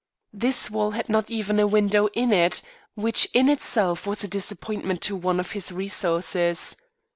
This 0.33 0.71
wall 0.71 0.89
had 0.97 1.09
not 1.09 1.29
even 1.29 1.59
a 1.59 1.67
window 1.67 2.07
in 2.15 2.33
it; 2.33 2.63
which 2.95 3.25
in 3.35 3.47
itself 3.49 4.07
was 4.07 4.23
a 4.23 4.27
disappointment 4.27 4.99
to 5.03 5.15
one 5.15 5.39
of 5.39 5.51
his 5.51 5.71
resources. 5.71 6.75